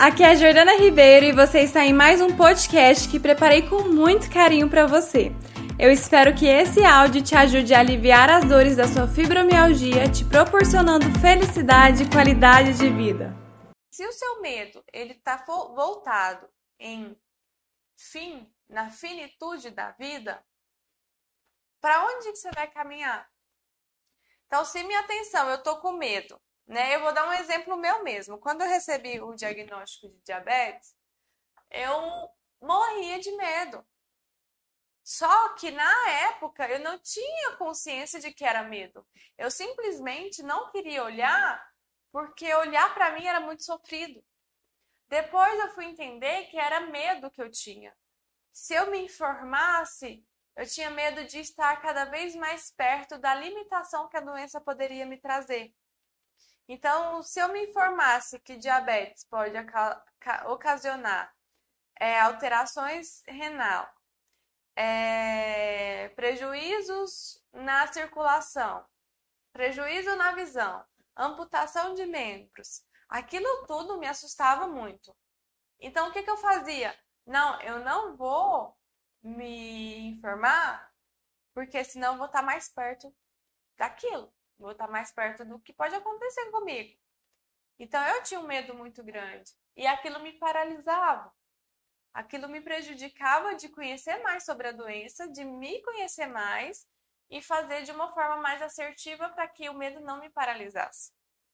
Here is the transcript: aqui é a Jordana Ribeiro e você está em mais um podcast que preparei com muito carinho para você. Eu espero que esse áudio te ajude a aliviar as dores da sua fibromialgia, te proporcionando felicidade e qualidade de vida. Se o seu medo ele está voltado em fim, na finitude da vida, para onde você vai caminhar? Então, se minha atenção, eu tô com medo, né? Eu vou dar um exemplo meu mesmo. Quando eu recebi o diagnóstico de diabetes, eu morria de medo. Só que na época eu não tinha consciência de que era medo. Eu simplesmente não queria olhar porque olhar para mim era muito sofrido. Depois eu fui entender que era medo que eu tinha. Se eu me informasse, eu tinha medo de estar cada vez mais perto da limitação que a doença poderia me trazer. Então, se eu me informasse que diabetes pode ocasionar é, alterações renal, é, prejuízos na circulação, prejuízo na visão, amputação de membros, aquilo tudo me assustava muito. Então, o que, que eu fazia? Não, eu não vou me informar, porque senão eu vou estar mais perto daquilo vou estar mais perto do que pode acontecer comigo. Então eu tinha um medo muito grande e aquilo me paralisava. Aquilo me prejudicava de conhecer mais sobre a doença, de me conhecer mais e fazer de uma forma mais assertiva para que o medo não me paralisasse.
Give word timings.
aqui 0.00 0.22
é 0.22 0.30
a 0.30 0.34
Jordana 0.34 0.78
Ribeiro 0.78 1.26
e 1.26 1.32
você 1.32 1.60
está 1.60 1.84
em 1.84 1.92
mais 1.92 2.22
um 2.22 2.34
podcast 2.34 3.06
que 3.06 3.20
preparei 3.20 3.68
com 3.68 3.82
muito 3.82 4.32
carinho 4.32 4.66
para 4.66 4.86
você. 4.86 5.30
Eu 5.78 5.92
espero 5.92 6.34
que 6.34 6.46
esse 6.46 6.82
áudio 6.82 7.22
te 7.22 7.34
ajude 7.34 7.74
a 7.74 7.80
aliviar 7.80 8.30
as 8.30 8.46
dores 8.46 8.76
da 8.76 8.88
sua 8.88 9.06
fibromialgia, 9.06 10.10
te 10.10 10.24
proporcionando 10.24 11.04
felicidade 11.20 12.04
e 12.04 12.10
qualidade 12.10 12.78
de 12.78 12.88
vida. 12.88 13.36
Se 13.90 14.06
o 14.06 14.12
seu 14.12 14.40
medo 14.40 14.82
ele 14.90 15.12
está 15.12 15.36
voltado 15.36 16.48
em 16.78 17.14
fim, 17.94 18.50
na 18.70 18.88
finitude 18.88 19.68
da 19.68 19.90
vida, 19.90 20.42
para 21.78 22.06
onde 22.06 22.34
você 22.34 22.50
vai 22.52 22.70
caminhar? 22.70 23.28
Então, 24.46 24.64
se 24.64 24.82
minha 24.82 25.00
atenção, 25.00 25.50
eu 25.50 25.62
tô 25.62 25.76
com 25.76 25.92
medo, 25.92 26.40
né? 26.70 26.94
Eu 26.94 27.00
vou 27.00 27.12
dar 27.12 27.28
um 27.28 27.32
exemplo 27.32 27.76
meu 27.76 28.04
mesmo. 28.04 28.38
Quando 28.38 28.60
eu 28.62 28.68
recebi 28.68 29.20
o 29.20 29.34
diagnóstico 29.34 30.08
de 30.08 30.22
diabetes, 30.22 30.96
eu 31.68 32.30
morria 32.60 33.18
de 33.18 33.32
medo. 33.32 33.84
Só 35.02 35.54
que 35.54 35.72
na 35.72 36.10
época 36.28 36.68
eu 36.68 36.78
não 36.78 36.96
tinha 37.00 37.56
consciência 37.56 38.20
de 38.20 38.32
que 38.32 38.44
era 38.44 38.62
medo. 38.62 39.04
Eu 39.36 39.50
simplesmente 39.50 40.44
não 40.44 40.70
queria 40.70 41.02
olhar 41.02 41.60
porque 42.12 42.54
olhar 42.54 42.94
para 42.94 43.10
mim 43.12 43.26
era 43.26 43.40
muito 43.40 43.64
sofrido. 43.64 44.24
Depois 45.08 45.58
eu 45.58 45.72
fui 45.72 45.86
entender 45.86 46.46
que 46.46 46.56
era 46.56 46.82
medo 46.82 47.32
que 47.32 47.42
eu 47.42 47.50
tinha. 47.50 47.92
Se 48.52 48.74
eu 48.74 48.92
me 48.92 48.98
informasse, 48.98 50.24
eu 50.56 50.66
tinha 50.68 50.90
medo 50.90 51.24
de 51.24 51.40
estar 51.40 51.82
cada 51.82 52.04
vez 52.04 52.36
mais 52.36 52.70
perto 52.70 53.18
da 53.18 53.34
limitação 53.34 54.08
que 54.08 54.16
a 54.16 54.20
doença 54.20 54.60
poderia 54.60 55.04
me 55.04 55.16
trazer. 55.16 55.74
Então, 56.72 57.20
se 57.20 57.40
eu 57.40 57.48
me 57.48 57.64
informasse 57.64 58.38
que 58.38 58.56
diabetes 58.56 59.24
pode 59.24 59.56
ocasionar 60.46 61.34
é, 61.98 62.20
alterações 62.20 63.24
renal, 63.26 63.92
é, 64.76 66.10
prejuízos 66.10 67.44
na 67.52 67.88
circulação, 67.88 68.86
prejuízo 69.52 70.14
na 70.14 70.30
visão, 70.30 70.86
amputação 71.16 71.92
de 71.94 72.06
membros, 72.06 72.86
aquilo 73.08 73.66
tudo 73.66 73.98
me 73.98 74.06
assustava 74.06 74.68
muito. 74.68 75.12
Então, 75.80 76.08
o 76.08 76.12
que, 76.12 76.22
que 76.22 76.30
eu 76.30 76.36
fazia? 76.36 76.96
Não, 77.26 77.60
eu 77.62 77.80
não 77.80 78.16
vou 78.16 78.78
me 79.20 80.10
informar, 80.10 80.88
porque 81.52 81.82
senão 81.82 82.12
eu 82.12 82.18
vou 82.18 82.26
estar 82.26 82.42
mais 82.42 82.68
perto 82.68 83.12
daquilo 83.76 84.32
vou 84.60 84.72
estar 84.72 84.88
mais 84.88 85.10
perto 85.10 85.44
do 85.44 85.58
que 85.58 85.72
pode 85.72 85.94
acontecer 85.94 86.50
comigo. 86.50 86.96
Então 87.78 88.00
eu 88.08 88.22
tinha 88.22 88.38
um 88.38 88.46
medo 88.46 88.74
muito 88.74 89.02
grande 89.02 89.50
e 89.74 89.86
aquilo 89.86 90.20
me 90.20 90.34
paralisava. 90.34 91.32
Aquilo 92.12 92.48
me 92.48 92.60
prejudicava 92.60 93.54
de 93.54 93.68
conhecer 93.68 94.18
mais 94.22 94.44
sobre 94.44 94.68
a 94.68 94.72
doença, 94.72 95.28
de 95.28 95.44
me 95.44 95.80
conhecer 95.82 96.26
mais 96.26 96.86
e 97.30 97.40
fazer 97.40 97.82
de 97.84 97.92
uma 97.92 98.12
forma 98.12 98.36
mais 98.36 98.60
assertiva 98.60 99.30
para 99.30 99.48
que 99.48 99.70
o 99.70 99.74
medo 99.74 100.00
não 100.00 100.20
me 100.20 100.28
paralisasse. 100.28 101.12